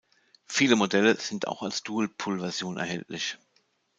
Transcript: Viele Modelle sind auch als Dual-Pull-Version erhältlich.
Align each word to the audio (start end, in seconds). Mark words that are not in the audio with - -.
Viele 0.47 0.75
Modelle 0.75 1.15
sind 1.19 1.47
auch 1.47 1.61
als 1.61 1.83
Dual-Pull-Version 1.83 2.77
erhältlich. 2.77 3.37